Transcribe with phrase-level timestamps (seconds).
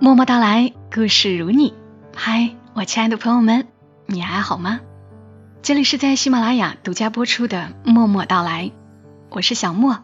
[0.00, 1.74] 默默到来，故事如你。
[2.14, 3.66] 嗨，我亲爱的朋友们，
[4.06, 4.78] 你还好吗？
[5.60, 8.66] 这里是在喜马拉雅独家播出的《默默到来》，
[9.30, 9.98] 我是小莫，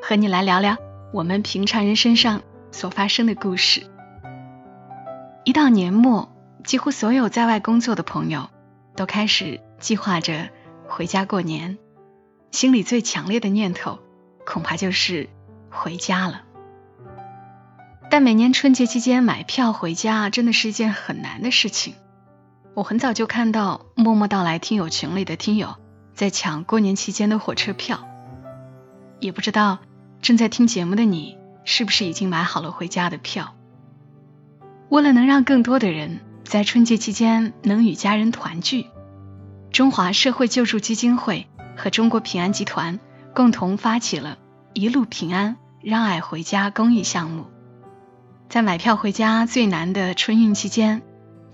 [0.00, 0.76] 和你来聊聊
[1.12, 3.82] 我们平常人身上所发生的故事。
[5.42, 6.32] 一到年末，
[6.62, 8.48] 几乎所有在外工作的朋友
[8.94, 10.50] 都开始计划着
[10.86, 11.78] 回家过年，
[12.52, 13.98] 心里最强烈的念头
[14.46, 15.28] 恐怕就是
[15.68, 16.42] 回家了。
[18.12, 21.94] 但每年春节期间买票回家真的是一件很难的事情。
[22.74, 25.76] 我很早就看到默默到来听友群里的听友
[26.12, 28.06] 在抢过年期间的火车票，
[29.18, 29.78] 也不知道
[30.20, 33.54] 正在听节目的你是不是已经买好了回家的票。
[34.90, 38.88] 为了能让更多的人在春节期间能与家人团聚，
[39.70, 41.48] 中华社会救助基金会
[41.78, 43.00] 和中国平安集团
[43.34, 44.36] 共同发起了
[44.74, 47.46] 一路平安让爱回家公益项目。
[48.52, 51.00] 在买票回家最难的春运期间，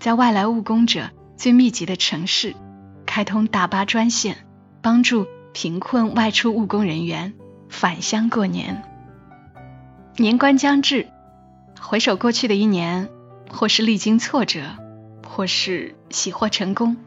[0.01, 2.57] 在外来务工者最密集的城市，
[3.05, 4.35] 开通大巴专线，
[4.81, 7.35] 帮助贫困外出务工人员
[7.69, 8.83] 返乡过年。
[10.17, 11.07] 年关将至，
[11.79, 13.07] 回首过去的一年，
[13.49, 14.63] 或是历经挫折，
[15.25, 16.97] 或是喜获成功，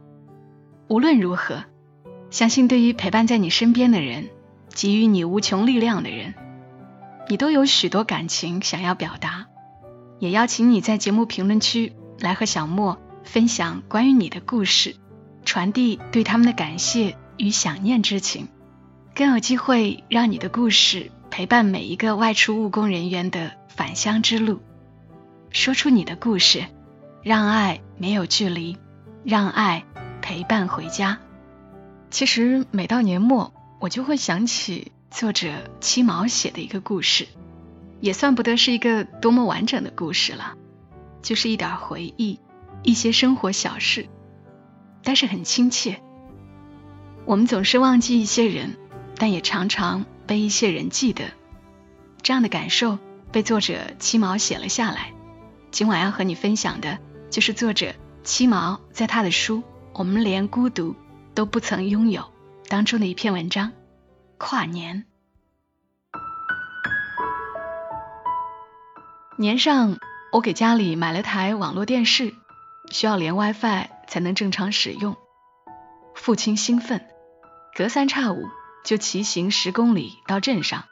[0.88, 1.64] 无论如何，
[2.30, 4.30] 相信对于陪伴在你身边的人，
[4.74, 6.32] 给予你无穷力量的人，
[7.28, 9.48] 你都有许多感情想要表达。
[10.22, 14.94] 也邀请你在节目评论区来和小莫分享关于你的故事，
[15.44, 18.46] 传递对他们的感谢与想念之情，
[19.16, 24.60] 更有机会让你的故事陪伴每一个外出务工人员的返乡之路。
[25.50, 26.66] 说出你的故事，
[27.24, 28.78] 让爱没有距离，
[29.24, 29.84] 让爱
[30.20, 31.18] 陪伴回家。
[32.12, 35.48] 其实每到年末，我就会想起作者
[35.80, 37.26] 七毛写的一个故事。
[38.02, 40.56] 也算不得是一个多么完整的故事了，
[41.22, 42.40] 就是一点回忆，
[42.82, 44.08] 一些生活小事，
[45.04, 46.02] 但是很亲切。
[47.24, 48.76] 我们总是忘记一些人，
[49.16, 51.26] 但也常常被一些人记得。
[52.22, 52.98] 这样的感受
[53.30, 55.12] 被作者七毛写了下来。
[55.70, 56.98] 今晚要和你分享的，
[57.30, 59.58] 就是作者七毛在他的书
[59.92, 60.96] 《我们连孤独
[61.34, 62.22] 都不曾拥有》
[62.68, 63.68] 当中的一篇文章
[64.38, 65.04] 《跨年》。
[69.36, 69.98] 年上，
[70.30, 72.34] 我给家里买了台网络电视，
[72.90, 75.16] 需要连 WiFi 才能正常使用。
[76.14, 77.00] 父亲兴奋，
[77.74, 78.46] 隔三差五
[78.84, 80.84] 就骑行十公里到镇上，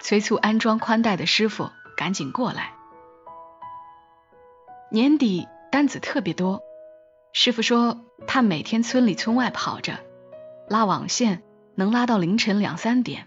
[0.00, 2.74] 催促安装宽带的师傅赶紧过来。
[4.90, 6.62] 年底单子特别多，
[7.32, 9.98] 师傅说他每天村里村外跑着
[10.68, 11.42] 拉网线，
[11.74, 13.26] 能拉到凌晨两三点。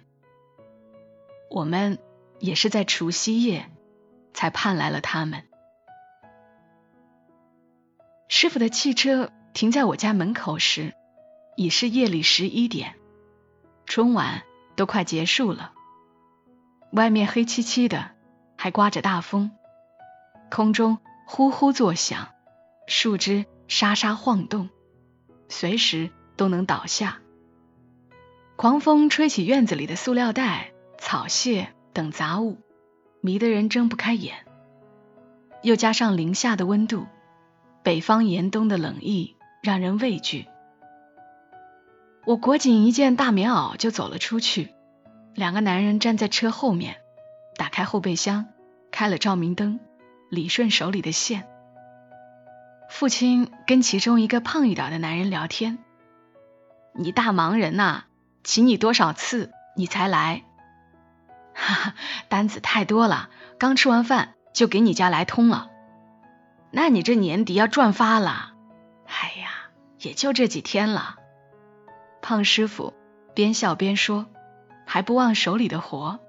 [1.49, 1.99] 我们
[2.39, 3.69] 也是在除夕夜。
[4.37, 5.45] 才盼来了他们。
[8.29, 10.93] 师傅的汽车停在我家门口时，
[11.55, 12.93] 已是夜里十一点，
[13.87, 14.43] 春晚
[14.75, 15.73] 都快结束了。
[16.91, 18.11] 外面黑漆漆的，
[18.55, 19.49] 还刮着大风，
[20.51, 22.27] 空中呼呼作响，
[22.85, 24.69] 树枝沙沙晃动，
[25.49, 27.21] 随时都能倒下。
[28.55, 32.59] 狂风吹起院子里的塑料袋、草屑等杂物。
[33.22, 34.35] 迷得人睁不开眼，
[35.63, 37.07] 又加上零下的温度，
[37.83, 40.45] 北方严冬的冷意让人畏惧。
[42.25, 44.73] 我裹紧一件大棉袄就走了出去，
[45.33, 46.97] 两个男人站在车后面，
[47.56, 48.45] 打开后备箱，
[48.91, 49.79] 开了照明灯，
[50.29, 51.47] 理顺手里的线。
[52.89, 55.77] 父亲跟其中一个胖一点的男人聊天
[56.95, 58.03] ：“你大忙人呐，
[58.44, 60.44] 请你多少次你才来？”
[61.59, 61.94] 哈哈，
[62.29, 65.72] 单子太多了，刚吃完饭就给你家来通了。
[66.69, 68.53] 那你这年底要赚发了。
[69.07, 69.50] 哎呀，
[70.00, 71.16] 也就这几天了。
[72.22, 72.94] 胖师傅
[73.34, 74.28] 边笑边说，
[74.85, 76.19] 还不忘手里的活。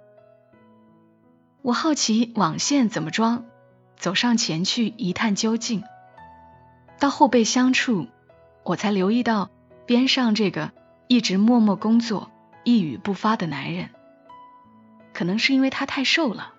[1.61, 3.45] 我好奇网线怎么装，
[3.97, 5.85] 走上前去一探究竟。
[6.99, 8.07] 到后备箱处，
[8.65, 9.51] 我才留意到
[9.85, 10.73] 边上这个
[11.07, 12.31] 一直默默工作、
[12.65, 13.91] 一语不发的男人。
[15.19, 16.55] 可能是因为他太瘦了，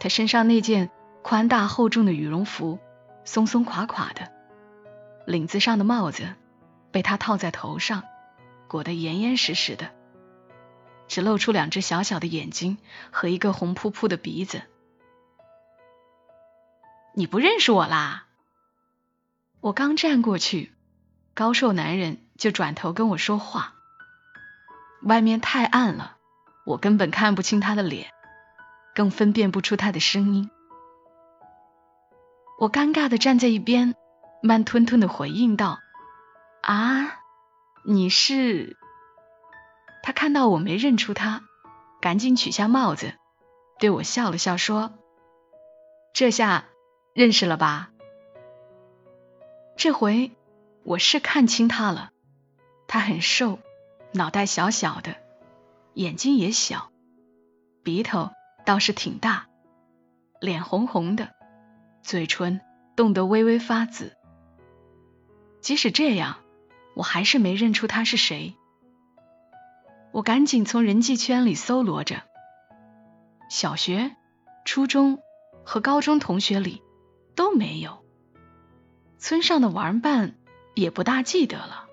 [0.00, 0.90] 他身上那件
[1.22, 2.80] 宽大厚重的羽绒服
[3.24, 4.32] 松松垮垮的，
[5.28, 6.34] 领子上的帽子
[6.90, 8.02] 被他套在头上，
[8.66, 9.92] 裹得严严实实的，
[11.06, 12.78] 只露出两只小小的眼睛
[13.12, 14.62] 和一个红扑扑的鼻子。
[17.14, 18.26] 你不认识我啦？
[19.60, 20.72] 我刚站过去，
[21.32, 23.74] 高瘦男人就转头跟我说话。
[25.04, 26.16] 外面太暗了。
[26.64, 28.10] 我根本看不清他的脸，
[28.94, 30.50] 更分辨不出他的声音。
[32.58, 33.94] 我尴尬的站在一边，
[34.42, 35.80] 慢吞吞的回应道
[36.62, 37.20] ：“啊，
[37.84, 38.76] 你是？”
[40.04, 41.42] 他看到我没认出他，
[42.00, 43.14] 赶紧取下帽子，
[43.78, 44.92] 对我笑了笑说
[46.14, 46.64] ：“这下
[47.14, 47.90] 认识了吧？”
[49.76, 50.30] 这回
[50.84, 52.10] 我是看清他了，
[52.86, 53.58] 他很瘦，
[54.12, 55.16] 脑袋小小的，
[55.94, 56.90] 眼睛也小，
[57.82, 58.30] 鼻头
[58.64, 59.46] 倒是挺大，
[60.40, 61.34] 脸红红的。
[62.02, 62.60] 嘴唇
[62.96, 64.16] 冻得微微发紫，
[65.60, 66.38] 即使这样，
[66.96, 68.56] 我还是没认出他是谁。
[70.10, 72.22] 我赶紧从人际圈里搜罗着，
[73.48, 74.16] 小学、
[74.64, 75.20] 初中
[75.64, 76.82] 和高中同学里
[77.36, 78.04] 都没有，
[79.18, 80.34] 村上的玩伴
[80.74, 81.86] 也不大记得了。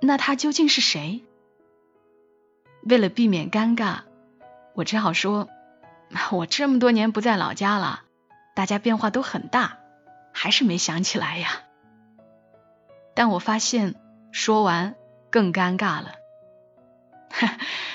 [0.00, 1.25] 那他究竟是谁？
[2.88, 4.00] 为了避免尴尬，
[4.74, 5.48] 我只好说
[6.30, 8.02] ：“我这么多年不在老家了。”
[8.54, 9.78] 大家变化都很大，
[10.32, 11.48] 还是没想起来呀。
[13.14, 13.96] 但我发现
[14.32, 14.94] 说完
[15.30, 16.12] 更尴尬了。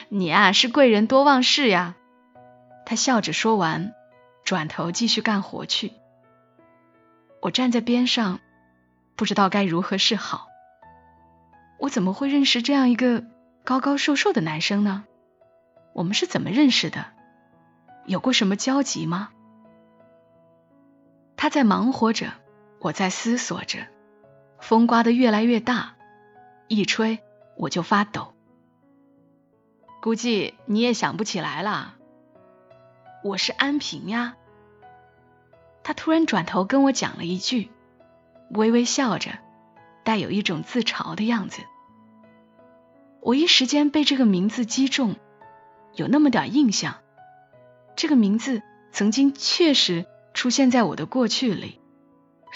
[0.10, 1.96] 你啊，是贵人多忘事呀。
[2.86, 3.94] 他笑着说完，
[4.44, 5.94] 转头继续干活去。
[7.42, 8.40] 我站在边上，
[9.16, 10.48] 不知道该如何是好。
[11.80, 13.24] 我怎么会认识这样一个
[13.64, 15.06] 高高瘦瘦的男生呢？
[15.94, 17.06] 我们是怎么认识的？
[18.06, 19.30] 有过什么交集吗？
[21.38, 22.32] 他在忙活着，
[22.80, 23.88] 我在思索着。
[24.60, 25.96] 风刮得越来越大，
[26.68, 27.20] 一吹
[27.56, 28.34] 我就发抖。
[30.02, 31.96] 估计你也想不起来了，
[33.24, 34.36] 我是安平呀。
[35.84, 37.72] 他突然转头跟我讲了一句，
[38.52, 39.32] 微微笑着，
[40.04, 41.62] 带有一种自嘲的样子。
[43.22, 45.16] 我一时间被这个名字击中，
[45.96, 46.98] 有那么点印象。
[47.96, 50.06] 这个名字曾经确实。
[50.34, 51.82] 出现在我的过去里，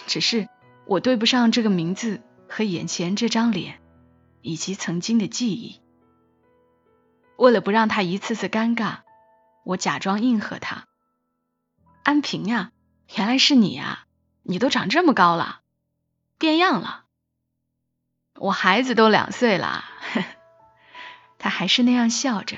[0.08, 0.48] 只是
[0.88, 3.82] 我对不上这个名字和眼前这张脸，
[4.42, 5.82] 以及曾经的记忆。
[7.36, 9.00] 为了不让他一次次尴尬，
[9.66, 10.88] 我假装应和他
[12.02, 12.72] ：“安平呀，
[13.18, 14.06] 原来是你呀！
[14.44, 15.60] 你都长这么高了，
[16.38, 17.04] 变样了。
[18.36, 19.84] 我孩子都两岁了。
[21.46, 22.58] ”他还是那样笑着。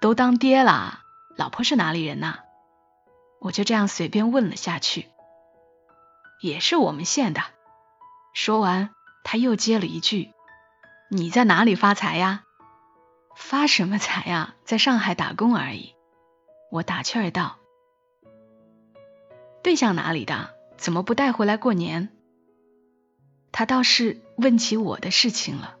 [0.00, 1.04] 都当爹了，
[1.36, 2.40] 老婆是哪里人呐？
[3.38, 5.06] 我就这样随便问了下去，
[6.40, 7.40] 也是我们县的。
[8.34, 8.90] 说完，
[9.22, 10.32] 他又接了一句
[11.10, 12.42] ：“你在哪里发财呀？
[13.36, 14.56] 发什么财呀？
[14.64, 15.94] 在上海打工而已。”
[16.72, 17.56] 我打趣儿道
[19.62, 20.56] ：“对象哪里的？
[20.76, 22.08] 怎么不带回来过年？”
[23.52, 25.76] 他倒是问起我的事情了。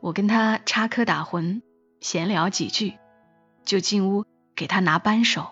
[0.00, 1.62] 我跟他插科打诨，
[2.00, 2.98] 闲聊几句，
[3.64, 5.48] 就进屋给他拿扳手。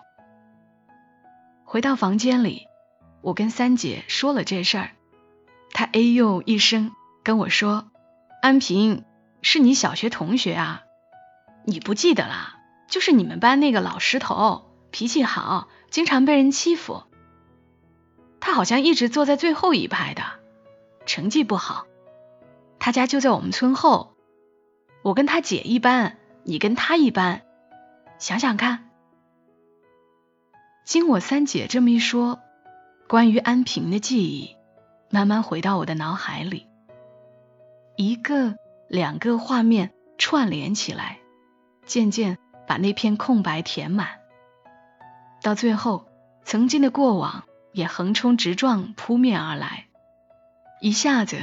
[1.64, 2.68] 回到房间里，
[3.20, 4.90] 我跟三姐说了这事儿，
[5.72, 6.92] 她哎呦一声
[7.24, 7.88] 跟我说
[8.42, 9.04] ：“安平
[9.42, 10.82] 是你小学同学啊，
[11.64, 12.60] 你不记得啦？
[12.86, 17.02] 就是你们班那个老石头，脾气好，经常被人欺负。
[18.40, 20.22] 他好像一直坐在最后一排的，
[21.06, 21.86] 成绩不好。
[22.78, 24.13] 他家就在我们村后，
[25.04, 27.42] 我跟他姐一般，你跟他一般，
[28.18, 28.88] 想想看。”
[30.86, 32.40] 经我三姐这么一说，
[33.06, 34.56] 关于安平的记忆
[35.10, 36.66] 慢慢回到我的脑海里，
[37.96, 38.56] 一个
[38.88, 41.18] 两个画面串联起来，
[41.84, 44.08] 渐渐把那片空白填满。
[45.42, 46.06] 到最后，
[46.44, 49.84] 曾经的过往也横冲直撞扑面而来，
[50.80, 51.36] 一下子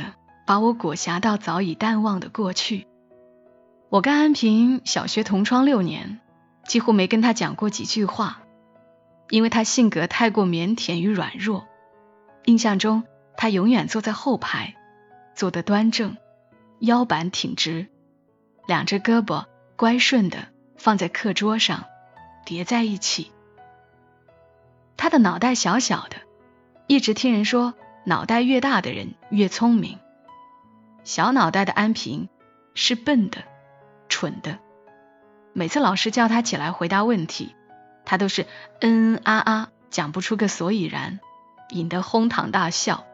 [0.47, 2.87] 把我裹挟到早已淡忘的过去。
[3.91, 6.21] 我跟安平小学同窗六年，
[6.65, 8.41] 几乎没跟他讲过几句话。
[9.29, 11.67] 因为他性格太过腼腆与软弱，
[12.45, 13.03] 印象中
[13.35, 14.75] 他永远坐在后排，
[15.35, 16.15] 坐得端正，
[16.79, 17.89] 腰板挺直，
[18.65, 19.43] 两只胳膊
[19.75, 21.83] 乖顺的放在课桌上，
[22.45, 23.33] 叠在一起。
[24.95, 26.15] 他的脑袋小小的，
[26.87, 27.73] 一直听人说
[28.05, 29.99] 脑袋越大的人越聪明，
[31.03, 32.29] 小脑袋的安平
[32.73, 33.43] 是笨的、
[34.11, 34.59] 蠢的。
[35.53, 37.55] 每次老师叫他起来回答问题。
[38.03, 38.47] 他都是
[38.81, 41.19] 嗯嗯啊啊，讲不出个所以然，
[41.69, 43.05] 引得哄堂大笑。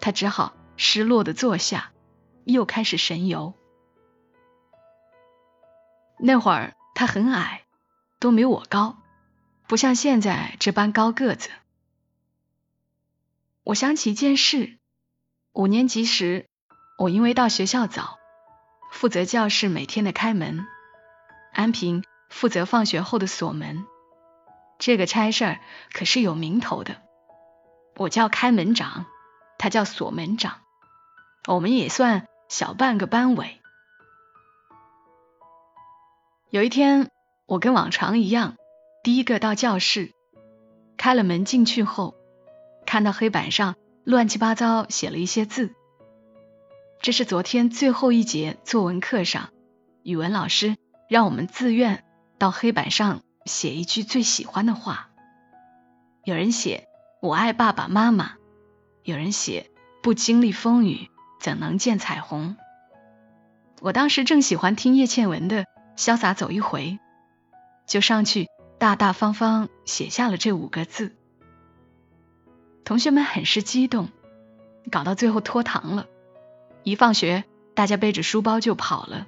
[0.00, 1.90] 他只好失落的坐下，
[2.44, 3.54] 又开始神游。
[6.18, 7.64] 那会儿他很矮，
[8.20, 8.98] 都没我高，
[9.66, 11.48] 不像现在这般高个子。
[13.64, 14.78] 我想起一件事：
[15.52, 16.48] 五年级时，
[16.98, 18.18] 我因为到学校早，
[18.90, 20.66] 负责教室每天的开门，
[21.52, 22.04] 安平。
[22.30, 23.84] 负责放学后的锁门，
[24.78, 25.58] 这个差事儿
[25.92, 27.02] 可是有名头的。
[27.96, 29.06] 我叫开门长，
[29.58, 30.60] 他叫锁门长，
[31.48, 33.60] 我们也算小半个班委。
[36.50, 37.10] 有一天，
[37.46, 38.54] 我跟往常一样，
[39.02, 40.12] 第一个到教室，
[40.96, 42.14] 开了门进去后，
[42.86, 45.74] 看到黑板上乱七八糟写了一些字。
[47.02, 49.48] 这是昨天最后一节作文课上，
[50.02, 50.76] 语文老师
[51.08, 52.04] 让我们自愿
[52.36, 55.08] 到黑板上写一句最喜欢的话。
[56.24, 56.88] 有人写
[57.22, 58.34] “我爱爸爸妈妈”，
[59.02, 59.70] 有人写
[60.02, 61.08] “不经历风雨
[61.40, 62.54] 怎能见彩虹”。
[63.80, 65.64] 我当时正喜欢听叶倩文的
[65.96, 66.82] 《潇洒走一回》，
[67.86, 71.16] 就上去大大方方写下了这五个字。
[72.84, 74.10] 同学们很是激动，
[74.90, 76.06] 搞到最后拖堂了。
[76.82, 77.44] 一放学，
[77.74, 79.26] 大家背着书包就跑了。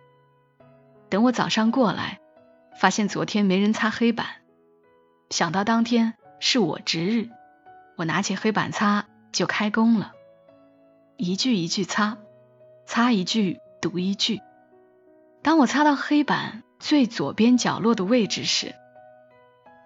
[1.09, 2.21] 等我早上过来，
[2.79, 4.27] 发现昨天没人擦黑板。
[5.31, 7.29] 想到当天是我值日，
[7.97, 10.13] 我拿起黑板擦就开工了，
[11.17, 12.19] 一句一句擦，
[12.87, 14.41] 擦一句读一句。
[15.43, 18.75] 当我擦到黑板最左边角落的位置时，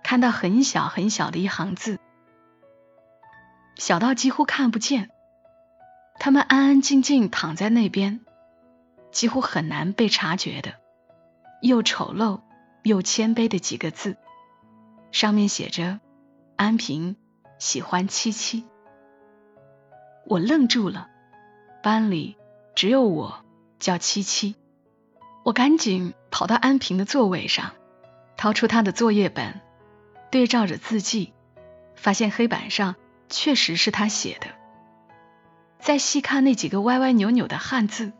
[0.04, 1.98] 看到很小很小的一行字，
[3.74, 5.10] 小到几乎看不见。
[6.18, 8.20] 他们安安静静躺在那边，
[9.12, 10.74] 几乎很难被察觉的，
[11.62, 12.40] 又丑陋
[12.82, 14.16] 又谦卑的几个字，
[15.12, 16.00] 上面写着
[16.56, 17.16] “安平
[17.58, 18.64] 喜欢七七”。
[20.26, 21.08] 我愣住了，
[21.82, 22.36] 班里
[22.74, 23.44] 只有我
[23.78, 24.56] 叫七七。
[25.44, 27.70] 我赶紧跑到安平的座位上，
[28.36, 29.60] 掏出他的作业本，
[30.32, 31.32] 对照着字迹，
[31.94, 32.96] 发现黑板上
[33.28, 34.48] 确实是他写的。
[35.78, 38.12] 再细看那几个歪歪扭扭的汉字，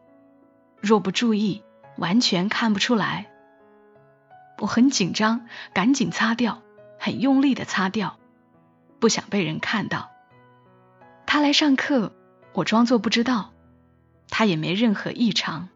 [0.80, 1.62] 若不注意，
[1.96, 3.26] 完全看不出来。
[4.58, 6.62] 我很紧张，赶紧擦掉，
[6.98, 8.18] 很用力的擦掉，
[9.00, 10.10] 不想被人看到。
[11.26, 12.14] 他来上课，
[12.52, 13.52] 我装作不知道，
[14.30, 15.68] 他也没任何异常。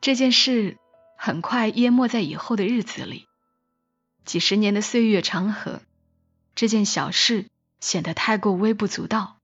[0.00, 0.78] 这件事
[1.16, 3.26] 很快淹没在以后的日子里，
[4.24, 5.80] 几十年的岁月长河，
[6.54, 7.46] 这件小事
[7.80, 9.37] 显得太过微不足道。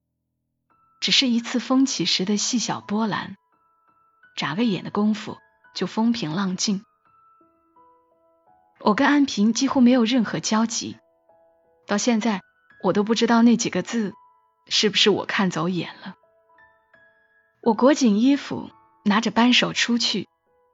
[1.05, 3.37] 只是一次风起时的细小波澜，
[4.37, 5.37] 眨个眼的功夫
[5.75, 6.83] 就风平浪静。
[8.81, 10.97] 我跟安平几乎没有任何交集，
[11.87, 12.41] 到现在
[12.83, 14.15] 我都不知道那几个字
[14.69, 16.15] 是不是我看走眼了。
[17.61, 18.71] 我裹紧衣服，
[19.05, 20.27] 拿着扳手出去，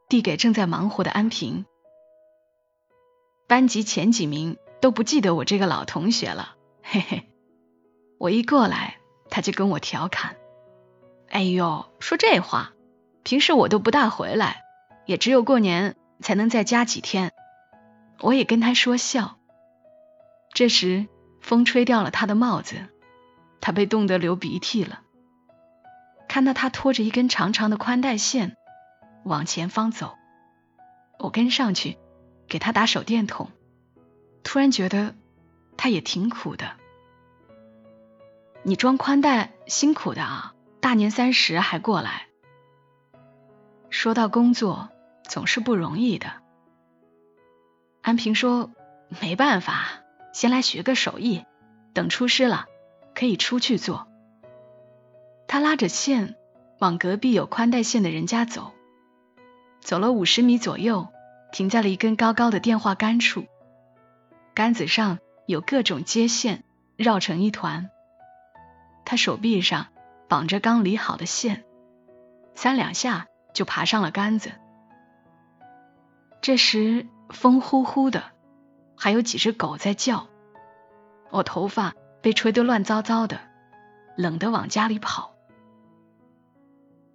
[0.09, 1.67] 递给正在忙活的安平。
[3.49, 7.29] 班级前几名都不记得我这个老同学了，嘿嘿。
[8.21, 9.00] 我一过来。
[9.31, 10.37] 他就跟我调侃
[11.31, 12.73] ：“哎呦，说这话，
[13.23, 14.63] 平时我都不大回来，
[15.07, 17.33] 也只有过年才能在家几天。”
[18.21, 19.39] 我也跟他说笑。
[20.53, 21.07] 这时，
[21.41, 22.77] 风吹掉了他的帽子，
[23.61, 25.01] 他被冻得流鼻涕了。
[26.29, 28.57] 看到他拖着一根长长的宽带线
[29.25, 30.17] 往前方走，
[31.19, 31.97] 我跟上去
[32.47, 33.49] 给他打手电筒，
[34.43, 35.15] 突然觉得
[35.77, 36.73] 他也挺苦的。
[38.63, 42.27] 你装宽带辛苦的啊，大年三十还过来。
[43.89, 44.91] 说到工作，
[45.25, 46.31] 总是不容易的。
[48.03, 48.71] 安平说
[49.21, 50.03] ：“没办法，
[50.35, 51.45] 先来学个手艺，
[51.95, 52.67] 等出师了
[53.15, 54.07] 可以出去做。”
[55.49, 56.37] 他拉着线
[56.79, 58.73] 往隔壁有宽带线的人家走，
[59.81, 61.09] 走了五十米左右，
[61.51, 63.47] 停在了一根高高的电话杆处，
[64.55, 66.63] 杆子上有各种接线，
[66.97, 67.91] 绕成一团。
[69.11, 69.89] 他手臂上
[70.29, 71.65] 绑着刚理好的线，
[72.55, 74.53] 三两下就爬上了杆子。
[76.41, 78.23] 这时风呼呼的，
[78.97, 80.29] 还有几只狗在叫。
[81.31, 83.41] 我头发被吹得乱糟糟的，
[84.17, 85.35] 冷得往家里跑。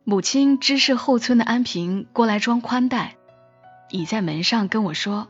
[0.03, 3.15] 母亲知是后村的安平过来装宽带，
[3.89, 5.29] 倚在门上跟我说：“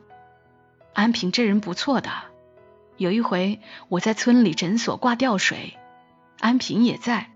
[0.96, 2.10] 安平这人不错的，
[2.98, 5.78] 有一回我在村里诊所挂吊水。”
[6.40, 7.32] 安平也在，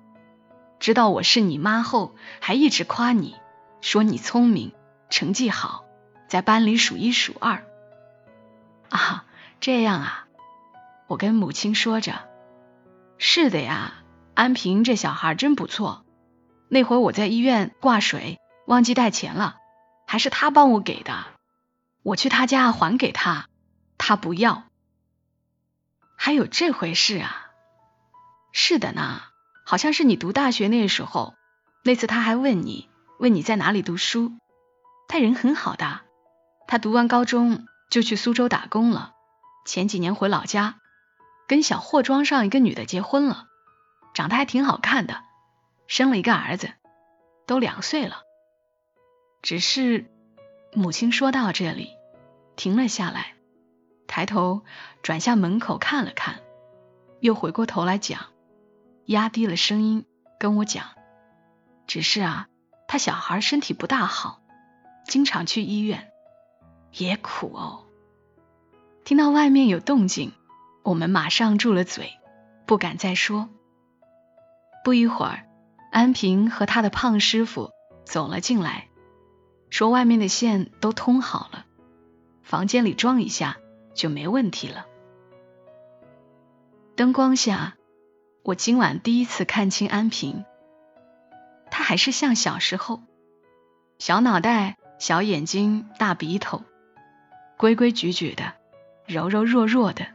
[0.80, 3.36] 知道我是你妈后，还一直夸你，
[3.82, 4.74] 说你聪明，
[5.10, 5.86] 成绩好，
[6.28, 7.66] 在班里数一数二。
[8.90, 9.26] 啊，
[9.60, 10.28] 这样啊，
[11.08, 12.28] 我跟母亲说着。
[13.18, 13.94] 是的呀，
[14.34, 16.06] 安平这小孩真不错。
[16.70, 19.58] 那回我在医院挂水，忘记带钱了，
[20.08, 21.26] 还是他帮我给的。
[22.04, 23.48] 我去他家还给他，
[23.98, 24.64] 他不要。
[26.16, 27.49] 还有这回事啊？
[28.52, 29.22] 是的呢，
[29.66, 31.36] 好像是你读大学那时候，
[31.84, 32.90] 那次他还问你，
[33.20, 34.32] 问你在哪里读书。
[35.08, 36.02] 他人很好的，
[36.68, 39.14] 他读完高中就去苏州打工了，
[39.66, 40.80] 前几年回老家，
[41.48, 43.48] 跟小霍庄上一个女的结婚了，
[44.14, 45.24] 长得还挺好看的，
[45.88, 46.72] 生了一个儿子，
[47.48, 48.22] 都两岁了。
[49.42, 50.06] 只是
[50.74, 51.90] 母亲说到这里，
[52.56, 53.34] 停了下来，
[54.06, 54.64] 抬头
[55.02, 56.42] 转向门口看了看，
[57.20, 58.28] 又回过头来讲，
[59.10, 60.06] 压低了声音
[60.40, 60.86] 跟我讲
[61.88, 62.48] ：“只是啊，
[62.88, 64.40] 他小孩身体不大好，
[65.04, 66.12] 经常去医院，
[66.92, 67.88] 也苦哦。”
[69.04, 70.32] 听到外面有动静，
[70.84, 72.20] 我们马上住了嘴，
[72.68, 73.50] 不敢再说。
[74.84, 75.48] 不一会儿，
[75.92, 77.72] 安平和他的胖师傅
[78.06, 78.90] 走了进来。
[79.72, 81.66] 说外面的线都通好了，
[82.44, 83.58] 房间里装一下
[83.96, 84.86] 就没问题了。
[86.96, 87.76] 灯光下，
[88.44, 90.46] 我今晚第一次看清安平，
[91.70, 93.02] 他还是像小时候，
[94.00, 96.64] 小脑袋、小眼睛、大鼻头，
[97.58, 98.54] 规规矩矩的，
[99.06, 100.08] 柔柔弱弱的，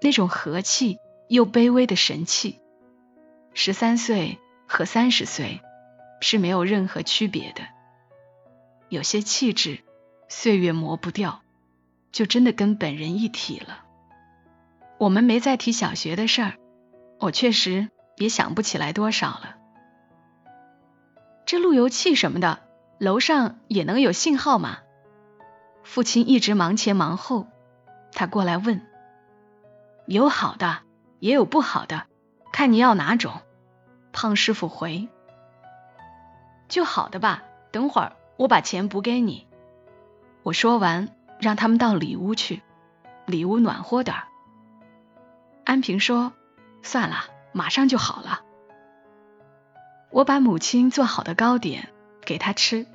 [0.00, 0.98] 那种和气
[1.28, 2.60] 又卑微的神气，
[3.52, 5.60] 十三岁和三十岁
[6.20, 7.62] 是没有任何区别的。
[8.88, 9.80] 有些气质，
[10.28, 11.42] 岁月磨不掉，
[12.12, 13.84] 就真的跟本人一体了。
[14.98, 16.54] 我们没再提小学的事儿，
[17.20, 19.56] 我确实也想不起来多少了。
[21.46, 22.60] 这路由器什么的，
[22.98, 24.78] 楼上也能有信号吗？
[25.82, 27.46] 父亲一直忙前忙后，
[28.12, 28.86] 他过来问。
[30.06, 30.78] 有好的，
[31.18, 32.06] 也有不好的，
[32.52, 33.32] 看你要哪种。
[34.12, 35.08] 胖师傅回。
[36.68, 38.12] 就好的吧，等会儿。
[38.36, 39.48] 我把钱补给你。
[40.44, 41.08] 我说完，
[41.40, 42.62] 让他们到里屋去，
[43.26, 44.28] 里屋暖和点儿。
[45.64, 46.32] 安平说
[46.82, 48.42] ：“算了，马上就好了。”
[50.10, 51.92] 我把母亲做好的糕点
[52.22, 52.86] 给他吃，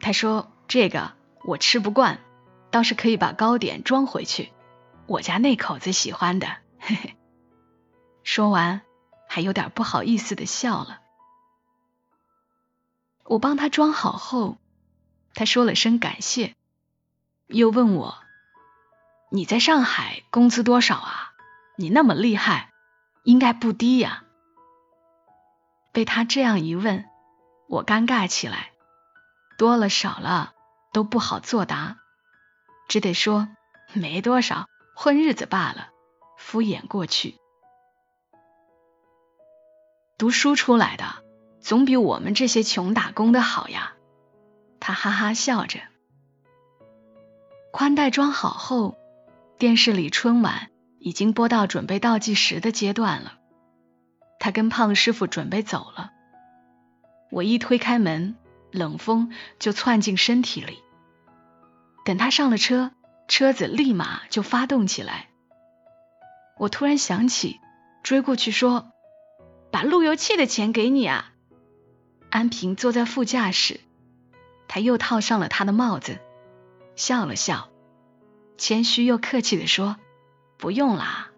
[0.00, 2.20] 他说：“这个我吃不惯，
[2.70, 4.52] 倒是可以把糕点装回去，
[5.06, 7.16] 我家那口子喜欢的。”嘿嘿。
[8.22, 8.82] 说完，
[9.26, 11.00] 还有点不好意思的笑了。
[13.24, 14.58] 我帮他装好后。
[15.36, 16.54] 他说了声感谢，
[17.46, 18.18] 又问我
[19.32, 21.32] ：“你在上海工资多少啊？
[21.76, 22.70] 你那么厉害，
[23.24, 24.22] 应该不低呀。”
[25.92, 27.04] 被他这样一问，
[27.68, 28.70] 我尴尬起来，
[29.58, 30.52] 多了少了
[30.92, 31.98] 都不好作答，
[32.88, 33.48] 只得说
[33.92, 35.90] 没多少，混日子罢了，
[36.36, 37.36] 敷衍过去。
[40.18, 41.22] 读书出来的，
[41.60, 43.92] 总比我们这些穷打工的好呀。
[44.80, 45.80] 他哈哈笑着，
[47.72, 48.96] 宽带装好后，
[49.58, 50.70] 电视里春晚
[51.04, 53.34] 已经播到准备倒计时的阶段了。
[54.38, 56.12] 他跟胖师傅准备走了，
[57.30, 58.36] 我一推开门，
[58.72, 60.78] 冷风就窜进身体里。
[62.06, 62.90] 等他上了车，
[63.28, 65.28] 车子立马就发动起来。
[66.56, 67.60] 我突然想起，
[68.02, 68.90] 追过去说
[69.70, 71.32] ：“把路由器的钱给你啊！”
[72.30, 73.78] 安平坐在副驾驶。
[74.68, 76.18] 他又套上了他的帽子，
[76.96, 77.68] 笑了笑，
[78.56, 79.98] 谦虚又客气的说
[80.64, 81.28] ：“不用啦，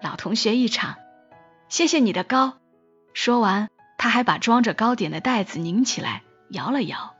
[0.00, 0.96] 老同学一场，
[1.68, 2.54] 谢谢你的糕。”
[3.12, 7.14] 说完，他还把装着糕点的袋子拧起来，摇了摇。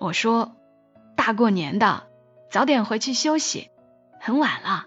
[0.00, 0.56] 我说
[1.16, 2.06] ：“大过年的，
[2.50, 3.68] 早点回去休息，
[4.20, 4.86] 很晚了。”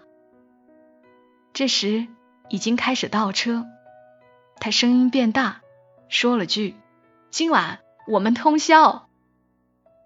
[1.54, 2.08] 这时
[2.48, 3.66] 已经开始倒车，
[4.58, 5.60] 他声音变大，
[6.08, 6.74] 说了句
[7.30, 7.78] ：“今晚
[8.08, 9.08] 我们通宵。”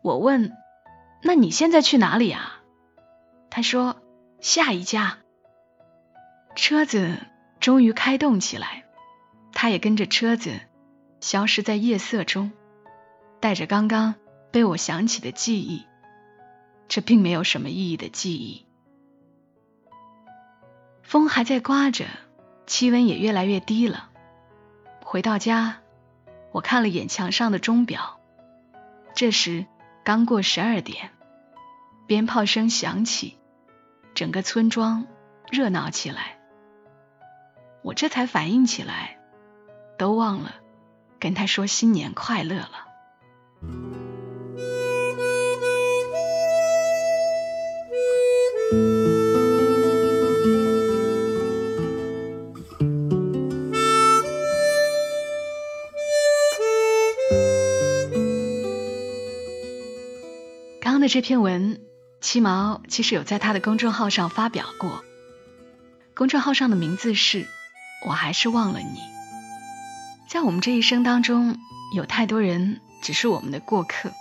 [0.04, 0.52] 我问
[1.24, 2.60] ：“那你现在去哪里啊？”
[3.48, 3.96] 他说
[4.42, 5.16] ：“下一家。”
[6.60, 7.16] 车子
[7.58, 8.84] 终于开动起来，
[9.50, 10.60] 他也跟着车子
[11.18, 12.52] 消失在夜色中，
[13.40, 14.14] 带着刚刚
[14.52, 15.86] 被我想起的记忆，
[16.86, 18.66] 这并没有什么意义的记忆。
[21.02, 22.04] 风还在刮着，
[22.66, 24.10] 气温也越来越低了。
[25.02, 25.78] 回到家，
[26.52, 28.20] 我看了眼墙上的钟表，
[29.14, 29.64] 这时。
[30.02, 31.10] 刚过十二点，
[32.06, 33.38] 鞭炮声响起，
[34.14, 35.06] 整个村庄
[35.50, 36.39] 热闹起来。
[37.82, 39.18] 我这才反应起来，
[39.98, 40.54] 都忘了
[41.18, 42.86] 跟他说新年快乐了。
[60.80, 61.80] 刚刚的这篇文，
[62.20, 65.02] 七毛其实有在他的公众号上发表过。
[66.14, 67.46] 公众号上的名字是
[68.06, 69.00] “我还是忘了你”。
[70.28, 71.56] 在我们这一生当中，
[71.94, 74.12] 有太多人只是我们的过客，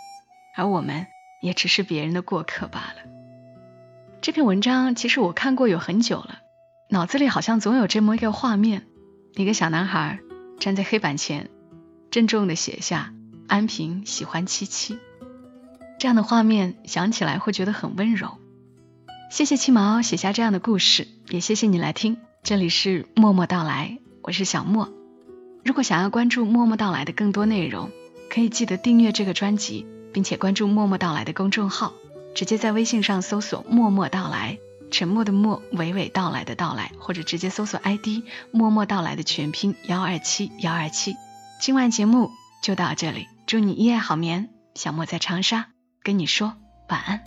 [0.55, 1.05] 而我们
[1.41, 3.09] 也只是别人的过客罢了。
[4.21, 6.39] 这篇文章其实我看过有很久了，
[6.89, 8.87] 脑子里好像总有这么一个画面：
[9.35, 10.19] 一个小男孩
[10.59, 11.49] 站在黑板前，
[12.11, 13.13] 郑重的写下
[13.47, 14.97] “安平喜欢七七”。
[15.99, 18.37] 这样的画面想起来会觉得很温柔。
[19.29, 22.17] 谢谢七毛写下这样的故事，也谢谢你来听。
[22.41, 24.89] 这里是默默到来，我是小莫。
[25.63, 27.91] 如果想要关注默默到来的更多内容，
[28.29, 31.93] 可以记得订阅这个专辑，并且关注默默到来的公众号。
[32.33, 34.57] 直接在微信上搜索“默默到来”，
[34.89, 41.15] 沉默的默，娓娓道来的到来，或者直接搜索 ID“ 默默到来”的全拼幺二七幺二七。
[41.59, 42.31] 今晚节目
[42.63, 44.49] 就到这里，祝你一夜好眠。
[44.75, 45.67] 小莫在长沙
[46.01, 46.53] 跟你说
[46.87, 47.23] 晚安。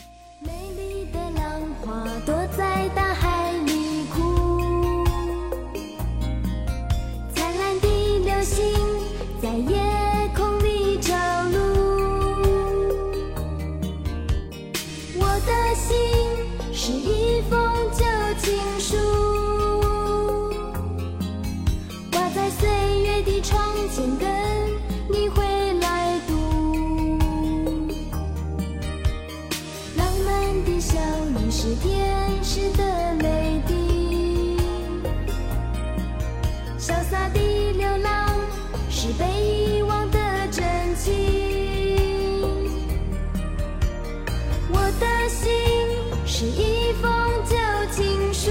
[46.45, 47.11] 一封
[47.45, 47.57] 旧
[47.93, 48.51] 情书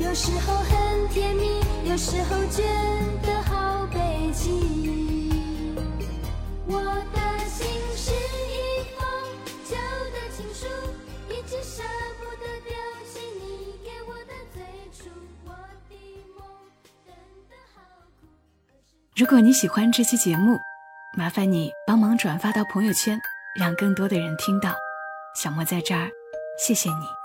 [0.00, 0.30] 有时
[2.24, 2.62] 候觉
[3.22, 4.50] 得好悲戚，
[6.66, 9.04] 我的心是一封
[9.64, 9.76] 旧
[10.10, 10.66] 的情书，
[11.28, 11.82] 一直舍
[12.18, 12.70] 不得丢
[13.04, 15.10] 弃你给我的最初。
[15.44, 15.48] 我
[15.88, 15.96] 的
[16.38, 16.46] 梦
[17.04, 17.12] 真
[17.48, 17.80] 的好
[18.20, 18.26] 苦。
[19.16, 20.58] 如果你喜欢这期节目，
[21.16, 23.20] 麻烦你帮忙转发到朋友圈，
[23.58, 24.74] 让更多的人听到。
[25.34, 26.10] 小莫在这儿，
[26.58, 27.19] 谢谢你。